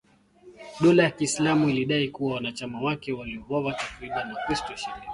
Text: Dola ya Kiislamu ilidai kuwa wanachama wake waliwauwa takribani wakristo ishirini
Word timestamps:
Dola 0.79 1.03
ya 1.03 1.09
Kiislamu 1.11 1.69
ilidai 1.69 2.07
kuwa 2.09 2.33
wanachama 2.33 2.81
wake 2.81 3.13
waliwauwa 3.13 3.73
takribani 3.73 4.33
wakristo 4.33 4.73
ishirini 4.73 5.05